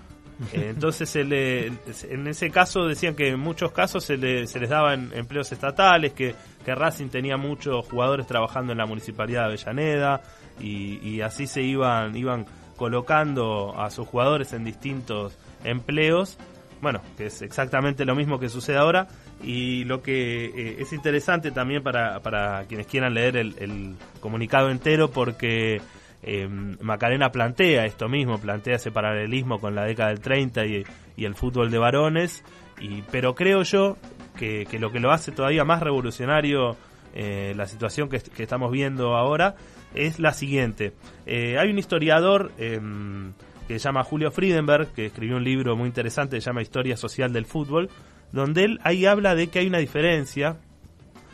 Eh, 0.51 0.67
entonces, 0.69 1.15
en 1.15 2.27
ese 2.27 2.49
caso 2.51 2.85
decían 2.85 3.15
que 3.15 3.29
en 3.29 3.39
muchos 3.39 3.71
casos 3.71 4.03
se, 4.03 4.17
se 4.45 4.59
les 4.59 4.69
daban 4.69 5.11
empleos 5.13 5.51
estatales, 5.51 6.13
que, 6.13 6.35
que, 6.63 6.75
Racing 6.75 7.09
tenía 7.09 7.37
muchos 7.37 7.87
jugadores 7.87 8.27
trabajando 8.27 8.71
en 8.71 8.77
la 8.77 8.85
municipalidad 8.85 9.41
de 9.41 9.45
Avellaneda 9.47 10.21
y, 10.59 10.99
y 11.07 11.21
así 11.21 11.47
se 11.47 11.61
iban, 11.61 12.15
iban 12.15 12.45
colocando 12.75 13.79
a 13.79 13.89
sus 13.89 14.07
jugadores 14.07 14.53
en 14.53 14.63
distintos 14.63 15.37
empleos. 15.63 16.37
Bueno, 16.81 17.01
que 17.17 17.27
es 17.27 17.41
exactamente 17.41 18.03
lo 18.03 18.15
mismo 18.15 18.39
que 18.39 18.49
sucede 18.49 18.77
ahora. 18.77 19.07
Y 19.41 19.85
lo 19.85 20.01
que 20.01 20.45
eh, 20.45 20.75
es 20.79 20.91
interesante 20.93 21.51
también 21.51 21.83
para, 21.83 22.19
para 22.21 22.65
quienes 22.65 22.87
quieran 22.87 23.13
leer 23.13 23.37
el, 23.37 23.95
comunicado 24.19 24.69
entero 24.69 25.11
porque 25.11 25.81
eh, 26.23 26.47
Macarena 26.47 27.31
plantea 27.31 27.85
esto 27.85 28.09
mismo, 28.09 28.37
plantea 28.37 28.75
ese 28.75 28.91
paralelismo 28.91 29.59
con 29.59 29.75
la 29.75 29.83
década 29.83 30.09
del 30.09 30.19
30 30.19 30.65
y, 30.65 30.85
el 31.17 31.35
fútbol 31.35 31.71
de 31.71 31.77
varones. 31.77 32.43
Y, 32.81 33.01
pero 33.03 33.35
creo 33.35 33.63
yo 33.63 33.97
que, 34.37 34.65
que 34.65 34.79
lo 34.79 34.91
que 34.91 34.99
lo 34.99 35.11
hace 35.11 35.31
todavía 35.31 35.63
más 35.63 35.81
revolucionario 35.81 36.75
eh, 37.15 37.53
la 37.55 37.67
situación 37.67 38.09
que, 38.09 38.17
estamos 38.17 38.71
viendo 38.71 39.15
ahora 39.15 39.55
es 39.95 40.19
la 40.19 40.33
siguiente. 40.33 40.93
Eh, 41.25 41.57
hay 41.57 41.69
un 41.69 41.79
historiador 41.79 42.51
em, 42.57 43.33
que 43.67 43.79
se 43.79 43.85
llama 43.85 44.03
Julio 44.03 44.31
Friedenberg, 44.31 44.93
que 44.93 45.07
escribió 45.07 45.37
un 45.37 45.43
libro 45.43 45.75
muy 45.75 45.87
interesante 45.87 46.37
que 46.37 46.41
se 46.41 46.47
llama 46.49 46.61
Historia 46.61 46.97
Social 46.97 47.33
del 47.33 47.45
Fútbol, 47.45 47.89
donde 48.31 48.65
él 48.65 48.79
ahí 48.83 49.05
habla 49.05 49.35
de 49.35 49.47
que 49.47 49.59
hay 49.59 49.67
una 49.67 49.79
diferencia. 49.79 50.57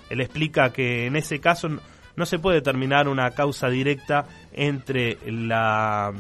Él 0.10 0.22
explica 0.22 0.72
que 0.72 1.06
en 1.06 1.16
ese 1.16 1.40
caso 1.40 1.70
no 2.16 2.26
se 2.26 2.40
puede 2.40 2.58
determinar 2.58 3.08
una 3.08 3.32
causa 3.32 3.70
directa 3.70 4.26
entre 4.54 5.18
la 5.26 6.14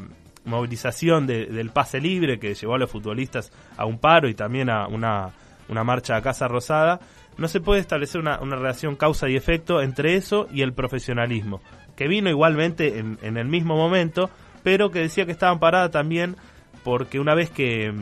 movilización 0.45 1.27
de, 1.27 1.45
del 1.45 1.69
pase 1.71 1.99
libre 1.99 2.39
que 2.39 2.55
llevó 2.55 2.75
a 2.75 2.79
los 2.79 2.89
futbolistas 2.89 3.51
a 3.77 3.85
un 3.85 3.99
paro 3.99 4.29
y 4.29 4.33
también 4.33 4.69
a 4.69 4.87
una, 4.87 5.31
una 5.67 5.83
marcha 5.83 6.15
a 6.15 6.21
Casa 6.21 6.47
Rosada, 6.47 6.99
no 7.37 7.47
se 7.47 7.61
puede 7.61 7.81
establecer 7.81 8.19
una, 8.21 8.39
una, 8.41 8.55
relación 8.55 8.95
causa 8.95 9.29
y 9.29 9.35
efecto 9.35 9.81
entre 9.81 10.15
eso 10.15 10.47
y 10.51 10.61
el 10.61 10.73
profesionalismo, 10.73 11.61
que 11.95 12.07
vino 12.07 12.29
igualmente 12.29 12.99
en, 12.99 13.17
en 13.21 13.37
el 13.37 13.47
mismo 13.47 13.75
momento, 13.75 14.29
pero 14.63 14.91
que 14.91 14.99
decía 14.99 15.25
que 15.25 15.31
estaban 15.31 15.59
paradas 15.59 15.91
también 15.91 16.35
porque 16.83 17.19
una 17.19 17.35
vez 17.35 17.49
que, 17.49 17.93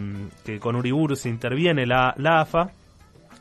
que 0.45 0.59
con 0.59 0.75
Uriburu 0.75 1.15
se 1.15 1.29
interviene 1.29 1.85
la, 1.85 2.13
la 2.17 2.41
AFA, 2.41 2.71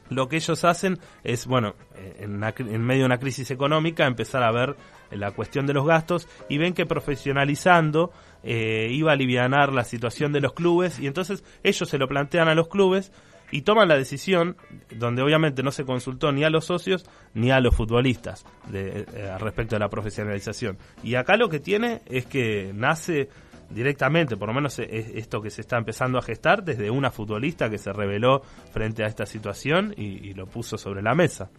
lo 0.08 0.28
que 0.28 0.36
ellos 0.36 0.64
hacen 0.64 0.98
es, 1.24 1.46
bueno, 1.46 1.74
en, 2.18 2.38
medio 2.84 3.02
de 3.02 3.06
una 3.06 3.18
crisis 3.18 3.50
económica, 3.50 4.06
empezar 4.06 4.42
a 4.42 4.52
ver 4.52 4.76
la 5.10 5.32
cuestión 5.32 5.66
de 5.66 5.74
los 5.74 5.86
gastos 5.86 6.28
y 6.48 6.58
ven 6.58 6.74
que 6.74 6.86
profesionalizando 6.86 8.12
eh, 8.42 8.88
iba 8.90 9.10
a 9.10 9.14
aliviar 9.14 9.72
la 9.72 9.84
situación 9.84 10.32
de 10.32 10.40
los 10.40 10.52
clubes 10.52 10.98
y 10.98 11.06
entonces 11.06 11.44
ellos 11.62 11.88
se 11.88 11.98
lo 11.98 12.08
plantean 12.08 12.48
a 12.48 12.54
los 12.54 12.68
clubes 12.68 13.12
y 13.50 13.62
toman 13.62 13.88
la 13.88 13.96
decisión 13.96 14.56
donde 14.90 15.22
obviamente 15.22 15.62
no 15.62 15.70
se 15.70 15.84
consultó 15.84 16.32
ni 16.32 16.44
a 16.44 16.50
los 16.50 16.64
socios 16.64 17.04
ni 17.34 17.50
a 17.50 17.60
los 17.60 17.74
futbolistas 17.74 18.44
de, 18.68 19.06
eh, 19.12 19.38
respecto 19.38 19.76
a 19.76 19.78
la 19.78 19.88
profesionalización. 19.88 20.78
Y 21.02 21.14
acá 21.14 21.36
lo 21.36 21.48
que 21.48 21.60
tiene 21.60 22.02
es 22.06 22.26
que 22.26 22.72
nace 22.74 23.28
directamente, 23.70 24.36
por 24.36 24.48
lo 24.48 24.54
menos 24.54 24.78
es 24.78 25.08
esto 25.14 25.42
que 25.42 25.50
se 25.50 25.60
está 25.60 25.76
empezando 25.76 26.18
a 26.18 26.22
gestar 26.22 26.62
desde 26.62 26.90
una 26.90 27.10
futbolista 27.10 27.68
que 27.68 27.78
se 27.78 27.92
reveló 27.92 28.42
frente 28.72 29.02
a 29.02 29.08
esta 29.08 29.26
situación 29.26 29.92
y 29.96 30.34
lo 30.34 30.46
puso 30.46 30.78
sobre 30.78 31.02
la 31.02 31.14
mesa. 31.14 31.50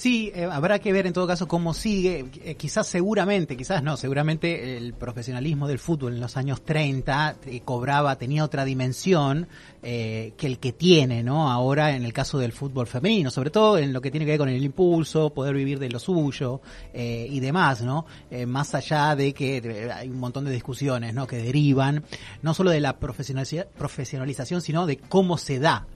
Sí, 0.00 0.32
eh, 0.34 0.48
habrá 0.50 0.78
que 0.78 0.94
ver 0.94 1.06
en 1.06 1.12
todo 1.12 1.26
caso 1.26 1.46
cómo 1.46 1.74
sigue. 1.74 2.24
Eh, 2.42 2.54
quizás 2.54 2.86
seguramente, 2.86 3.54
quizás 3.54 3.82
no, 3.82 3.98
seguramente 3.98 4.78
el 4.78 4.94
profesionalismo 4.94 5.68
del 5.68 5.78
fútbol 5.78 6.14
en 6.14 6.20
los 6.20 6.38
años 6.38 6.62
30 6.62 7.36
eh, 7.44 7.60
cobraba, 7.66 8.16
tenía 8.16 8.42
otra 8.42 8.64
dimensión 8.64 9.46
eh, 9.82 10.32
que 10.38 10.46
el 10.46 10.58
que 10.58 10.72
tiene, 10.72 11.22
¿no? 11.22 11.50
Ahora 11.50 11.94
en 11.94 12.06
el 12.06 12.14
caso 12.14 12.38
del 12.38 12.52
fútbol 12.52 12.86
femenino, 12.86 13.30
sobre 13.30 13.50
todo 13.50 13.76
en 13.76 13.92
lo 13.92 14.00
que 14.00 14.10
tiene 14.10 14.24
que 14.24 14.32
ver 14.32 14.38
con 14.38 14.48
el 14.48 14.64
impulso, 14.64 15.34
poder 15.34 15.54
vivir 15.54 15.78
de 15.78 15.90
lo 15.90 15.98
suyo 15.98 16.62
eh, 16.94 17.26
y 17.30 17.40
demás, 17.40 17.82
¿no? 17.82 18.06
Más 18.46 18.74
allá 18.74 19.14
de 19.14 19.34
que 19.34 19.90
hay 19.94 20.08
un 20.08 20.18
montón 20.18 20.46
de 20.46 20.50
discusiones, 20.50 21.12
¿no? 21.12 21.26
Que 21.26 21.36
derivan 21.36 22.04
no 22.40 22.54
solo 22.54 22.70
de 22.70 22.80
la 22.80 22.98
profesionalización, 22.98 24.62
sino 24.62 24.86
de 24.86 24.96
cómo 24.96 25.36
se 25.36 25.58
da 25.58 25.86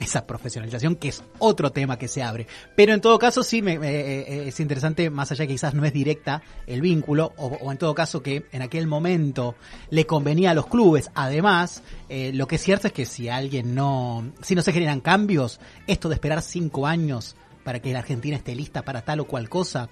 esa 0.00 0.26
profesionalización, 0.26 0.96
que 0.96 1.08
es 1.08 1.22
otro 1.38 1.72
tema 1.72 1.98
que 1.98 2.08
se 2.08 2.22
abre. 2.22 2.46
Pero 2.76 2.92
en 2.92 3.00
todo 3.00 3.18
caso 3.18 3.42
sí 3.42 3.62
me, 3.62 3.74
eh, 3.74 4.48
es 4.48 4.60
interesante, 4.60 5.10
más 5.10 5.30
allá 5.32 5.46
que 5.46 5.54
quizás 5.54 5.74
no 5.74 5.84
es 5.84 5.92
directa 5.92 6.42
el 6.66 6.80
vínculo, 6.80 7.32
o, 7.36 7.46
o, 7.46 7.72
en 7.72 7.78
todo 7.78 7.94
caso 7.94 8.22
que 8.22 8.46
en 8.52 8.62
aquel 8.62 8.86
momento 8.86 9.54
le 9.90 10.06
convenía 10.06 10.50
a 10.50 10.54
los 10.54 10.66
clubes. 10.66 11.10
Además, 11.14 11.82
eh, 12.08 12.32
lo 12.34 12.46
que 12.46 12.56
es 12.56 12.62
cierto 12.62 12.86
es 12.86 12.92
que 12.92 13.06
si 13.06 13.28
alguien 13.28 13.74
no, 13.74 14.32
si 14.42 14.54
no 14.54 14.62
se 14.62 14.72
generan 14.72 15.00
cambios, 15.00 15.60
esto 15.86 16.08
de 16.08 16.14
esperar 16.14 16.42
cinco 16.42 16.86
años 16.86 17.36
para 17.64 17.80
que 17.80 17.92
la 17.92 18.00
Argentina 18.00 18.36
esté 18.36 18.54
lista 18.54 18.82
para 18.82 19.02
tal 19.02 19.20
o 19.20 19.26
cual 19.26 19.48
cosa, 19.48 19.88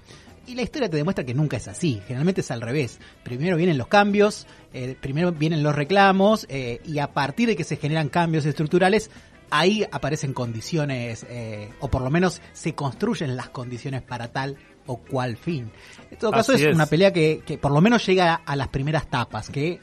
y 0.46 0.54
la 0.56 0.62
historia 0.62 0.90
te 0.90 0.96
demuestra 0.96 1.24
que 1.24 1.34
nunca 1.34 1.56
es 1.56 1.68
así, 1.68 2.00
generalmente 2.06 2.40
es 2.40 2.50
al 2.50 2.60
revés. 2.60 2.98
Primero 3.22 3.56
vienen 3.56 3.78
los 3.78 3.86
cambios, 3.86 4.46
eh, 4.72 4.96
primero 5.00 5.30
vienen 5.32 5.62
los 5.62 5.74
reclamos 5.74 6.46
eh, 6.48 6.80
y 6.84 6.98
a 6.98 7.12
partir 7.12 7.48
de 7.48 7.56
que 7.56 7.64
se 7.64 7.76
generan 7.76 8.08
cambios 8.08 8.44
estructurales, 8.44 9.10
ahí 9.52 9.86
aparecen 9.92 10.32
condiciones, 10.32 11.24
eh, 11.28 11.70
o 11.78 11.88
por 11.88 12.02
lo 12.02 12.10
menos 12.10 12.40
se 12.52 12.74
construyen 12.74 13.36
las 13.36 13.50
condiciones 13.50 14.02
para 14.02 14.28
tal 14.28 14.56
o 14.86 14.96
cual 14.96 15.36
fin. 15.36 15.70
En 16.10 16.18
todo 16.18 16.32
caso 16.32 16.54
es, 16.54 16.62
es, 16.62 16.74
una 16.74 16.86
pelea 16.86 17.12
que, 17.12 17.42
que 17.46 17.58
por 17.58 17.70
lo 17.70 17.80
menos 17.80 18.04
llega 18.04 18.34
a 18.34 18.56
las 18.56 18.68
primeras 18.68 19.08
tapas, 19.08 19.50
que 19.50 19.80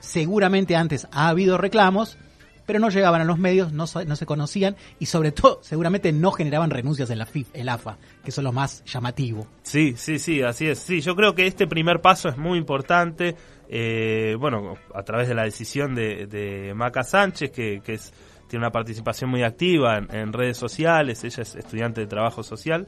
seguramente 0.00 0.74
antes 0.74 1.06
ha 1.12 1.28
habido 1.28 1.56
reclamos, 1.56 2.18
pero 2.66 2.80
no 2.80 2.88
llegaban 2.88 3.20
a 3.20 3.24
los 3.24 3.38
medios, 3.38 3.72
no, 3.72 3.84
no, 4.06 4.16
se 4.16 4.26
conocían 4.26 4.76
y 4.98 5.06
sobre 5.06 5.30
todo 5.32 5.60
seguramente 5.62 6.12
no 6.12 6.32
generaban 6.32 6.70
renuncias 6.70 7.08
en 7.10 7.18
la 7.18 7.26
FIF, 7.26 7.48
el 7.52 7.68
AFA, 7.68 7.98
que 8.24 8.32
son 8.32 8.44
lo 8.44 8.52
más 8.52 8.84
llamativo. 8.84 9.46
Sí, 9.62 9.94
sí, 9.96 10.18
sí, 10.18 10.42
así 10.42 10.66
es. 10.66 10.78
Sí, 10.80 11.00
yo 11.00 11.14
creo 11.14 11.34
que 11.34 11.46
este 11.46 11.66
primer 11.66 12.00
paso 12.00 12.28
es 12.28 12.36
muy 12.36 12.58
importante. 12.58 13.36
Eh, 13.68 14.36
bueno, 14.38 14.74
a 14.94 15.02
través 15.02 15.28
de 15.28 15.34
la 15.34 15.44
decisión 15.44 15.94
de, 15.94 16.26
de 16.26 16.74
Maca 16.74 17.02
Sánchez, 17.02 17.50
que, 17.50 17.80
que 17.84 17.94
es, 17.94 18.12
tiene 18.54 18.66
una 18.66 18.70
participación 18.70 19.30
muy 19.30 19.42
activa 19.42 19.98
en, 19.98 20.32
redes 20.32 20.56
sociales, 20.56 21.24
ella 21.24 21.42
es 21.42 21.56
estudiante 21.56 22.00
de 22.00 22.06
trabajo 22.06 22.44
social. 22.44 22.86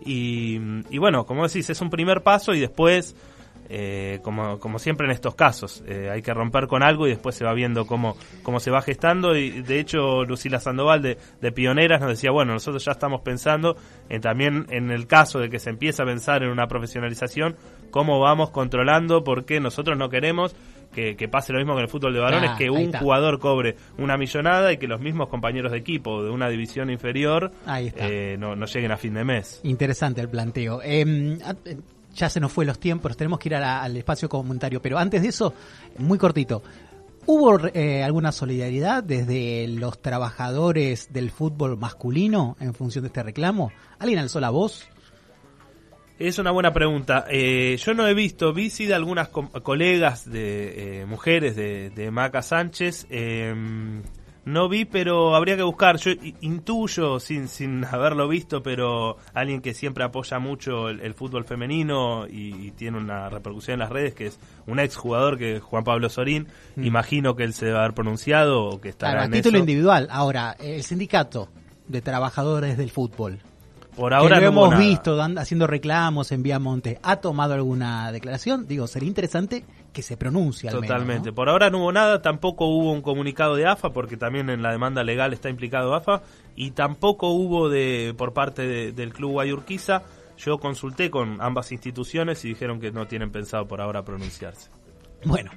Y, 0.00 0.56
bueno, 0.96 1.26
como 1.26 1.44
decís, 1.44 1.68
es 1.70 1.80
un 1.80 1.90
primer 1.90 2.22
paso 2.22 2.54
y 2.54 2.60
después 2.60 3.16
eh, 3.68 4.20
como, 4.22 4.60
como 4.60 4.78
siempre 4.78 5.06
en 5.06 5.10
estos 5.10 5.34
casos. 5.34 5.82
Eh, 5.88 6.08
hay 6.08 6.22
que 6.22 6.32
romper 6.32 6.68
con 6.68 6.84
algo 6.84 7.08
y 7.08 7.10
después 7.10 7.34
se 7.34 7.44
va 7.44 7.52
viendo 7.52 7.84
cómo, 7.84 8.16
cómo 8.44 8.60
se 8.60 8.70
va 8.70 8.80
gestando. 8.80 9.34
Y 9.34 9.62
de 9.62 9.80
hecho, 9.80 10.22
Lucila 10.24 10.60
Sandoval 10.60 11.02
de, 11.02 11.18
de, 11.40 11.50
Pioneras 11.50 12.00
nos 12.00 12.10
decía, 12.10 12.30
bueno, 12.30 12.52
nosotros 12.52 12.84
ya 12.84 12.92
estamos 12.92 13.22
pensando 13.22 13.76
en, 14.08 14.20
también 14.20 14.66
en 14.70 14.92
el 14.92 15.08
caso 15.08 15.40
de 15.40 15.50
que 15.50 15.58
se 15.58 15.70
empiece 15.70 16.00
a 16.00 16.04
pensar 16.04 16.44
en 16.44 16.50
una 16.50 16.68
profesionalización, 16.68 17.56
cómo 17.90 18.20
vamos 18.20 18.50
controlando, 18.50 19.24
porque 19.24 19.58
nosotros 19.58 19.98
no 19.98 20.10
queremos 20.10 20.54
que, 20.92 21.16
que, 21.16 21.28
pase 21.28 21.52
lo 21.52 21.58
mismo 21.58 21.74
que 21.74 21.80
en 21.80 21.84
el 21.84 21.90
fútbol 21.90 22.12
de 22.14 22.20
varones, 22.20 22.50
ah, 22.54 22.56
que 22.58 22.70
un 22.70 22.92
jugador 22.92 23.38
cobre 23.38 23.76
una 23.98 24.16
millonada 24.16 24.72
y 24.72 24.78
que 24.78 24.86
los 24.86 25.00
mismos 25.00 25.28
compañeros 25.28 25.72
de 25.72 25.78
equipo 25.78 26.22
de 26.22 26.30
una 26.30 26.48
división 26.48 26.90
inferior 26.90 27.52
eh, 27.66 28.36
no, 28.38 28.56
no, 28.56 28.66
lleguen 28.66 28.92
a 28.92 28.96
fin 28.96 29.14
de 29.14 29.24
mes. 29.24 29.60
Interesante 29.64 30.20
el 30.20 30.28
planteo. 30.28 30.80
Eh, 30.82 31.38
ya 32.14 32.28
se 32.28 32.40
nos 32.40 32.52
fue 32.52 32.64
los 32.64 32.78
tiempos, 32.78 33.16
tenemos 33.16 33.38
que 33.38 33.48
ir 33.48 33.52
la, 33.52 33.82
al 33.82 33.96
espacio 33.96 34.28
comunitario, 34.28 34.82
pero 34.82 34.98
antes 34.98 35.22
de 35.22 35.28
eso, 35.28 35.54
muy 35.98 36.18
cortito. 36.18 36.62
¿Hubo 37.30 37.58
eh, 37.74 38.02
alguna 38.02 38.32
solidaridad 38.32 39.04
desde 39.04 39.68
los 39.68 40.00
trabajadores 40.00 41.12
del 41.12 41.30
fútbol 41.30 41.76
masculino 41.76 42.56
en 42.58 42.72
función 42.72 43.02
de 43.02 43.08
este 43.08 43.22
reclamo? 43.22 43.70
¿Alguien 43.98 44.20
alzó 44.20 44.40
la 44.40 44.48
voz? 44.48 44.88
Es 46.18 46.38
una 46.40 46.50
buena 46.50 46.72
pregunta. 46.72 47.26
Eh, 47.30 47.76
yo 47.78 47.94
no 47.94 48.06
he 48.08 48.12
visto, 48.12 48.52
vi 48.52 48.70
sí 48.70 48.86
de 48.86 48.94
algunas 48.94 49.28
co 49.28 49.48
colegas 49.62 50.28
de 50.28 51.02
eh, 51.02 51.06
mujeres 51.06 51.54
de, 51.54 51.90
de, 51.90 52.10
Maca 52.10 52.42
Sánchez. 52.42 53.06
Eh, 53.08 53.54
no 54.44 54.68
vi, 54.68 54.84
pero 54.84 55.36
habría 55.36 55.56
que 55.56 55.62
buscar. 55.62 55.96
Yo 55.98 56.10
intuyo, 56.40 57.20
sin, 57.20 57.46
sin 57.46 57.84
haberlo 57.90 58.26
visto, 58.26 58.64
pero 58.64 59.18
alguien 59.32 59.60
que 59.60 59.74
siempre 59.74 60.02
apoya 60.02 60.40
mucho 60.40 60.88
el, 60.88 61.00
el 61.00 61.14
fútbol 61.14 61.44
femenino 61.44 62.26
y, 62.26 62.66
y, 62.66 62.70
tiene 62.72 62.98
una 62.98 63.28
repercusión 63.28 63.74
en 63.74 63.80
las 63.80 63.90
redes, 63.90 64.14
que 64.14 64.26
es 64.26 64.40
un 64.66 64.80
ex 64.80 64.96
jugador 64.96 65.38
que 65.38 65.56
es 65.56 65.62
Juan 65.62 65.84
Pablo 65.84 66.08
Sorín. 66.08 66.48
Mm. 66.74 66.84
Imagino 66.84 67.36
que 67.36 67.44
él 67.44 67.52
se 67.52 67.66
debe 67.66 67.78
haber 67.78 67.94
pronunciado 67.94 68.64
o 68.64 68.80
que 68.80 68.88
estará 68.88 69.12
claro, 69.12 69.26
en 69.26 69.34
a 69.34 69.36
título 69.36 69.58
eso. 69.58 69.62
individual. 69.62 70.08
Ahora, 70.10 70.56
el 70.58 70.82
sindicato 70.82 71.48
de 71.86 72.02
trabajadores 72.02 72.76
del 72.76 72.90
fútbol. 72.90 73.38
Por 73.98 74.14
ahora 74.14 74.38
que 74.38 74.44
lo 74.44 74.52
no 74.52 74.66
hemos 74.66 74.78
visto 74.78 75.20
haciendo 75.20 75.66
reclamos 75.66 76.30
en 76.30 76.44
Viamonte. 76.44 77.00
¿Ha 77.02 77.16
tomado 77.16 77.54
alguna 77.54 78.12
declaración? 78.12 78.68
Digo, 78.68 78.86
sería 78.86 79.08
interesante 79.08 79.64
que 79.92 80.02
se 80.02 80.16
pronuncie. 80.16 80.70
Totalmente. 80.70 81.06
Menos, 81.06 81.26
¿no? 81.26 81.34
Por 81.34 81.48
ahora 81.48 81.68
no 81.68 81.78
hubo 81.78 81.90
nada, 81.90 82.22
tampoco 82.22 82.66
hubo 82.66 82.92
un 82.92 83.02
comunicado 83.02 83.56
de 83.56 83.66
AFA, 83.66 83.90
porque 83.90 84.16
también 84.16 84.50
en 84.50 84.62
la 84.62 84.70
demanda 84.70 85.02
legal 85.02 85.32
está 85.32 85.50
implicado 85.50 85.96
AFA, 85.96 86.22
y 86.54 86.70
tampoco 86.70 87.30
hubo 87.30 87.68
de 87.68 88.14
por 88.16 88.32
parte 88.32 88.68
de, 88.68 88.92
del 88.92 89.12
Club 89.12 89.32
Guayurquiza. 89.32 90.04
Yo 90.36 90.58
consulté 90.58 91.10
con 91.10 91.40
ambas 91.40 91.72
instituciones 91.72 92.44
y 92.44 92.50
dijeron 92.50 92.78
que 92.78 92.92
no 92.92 93.08
tienen 93.08 93.32
pensado 93.32 93.66
por 93.66 93.80
ahora 93.80 94.04
pronunciarse. 94.04 94.70
Bueno, 95.24 95.50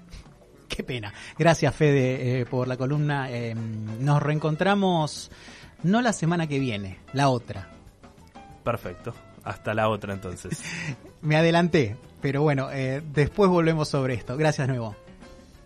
qué 0.68 0.84
pena. 0.84 1.14
Gracias, 1.38 1.76
Fede, 1.76 2.42
eh, 2.42 2.46
por 2.48 2.68
la 2.68 2.76
columna. 2.76 3.30
Eh, 3.30 3.54
nos 3.54 4.20
reencontramos 4.24 5.30
no 5.84 6.02
la 6.02 6.12
semana 6.12 6.48
que 6.48 6.58
viene, 6.58 6.98
la 7.14 7.30
otra. 7.30 7.70
Perfecto. 8.64 9.14
Hasta 9.44 9.74
la 9.74 9.90
otra 9.90 10.14
entonces. 10.14 10.62
Me 11.22 11.36
adelanté, 11.36 11.96
pero 12.22 12.42
bueno, 12.42 12.72
eh, 12.72 13.02
después 13.14 13.50
volvemos 13.50 13.88
sobre 13.88 14.14
esto. 14.14 14.38
Gracias 14.38 14.68
nuevo. 14.68 14.96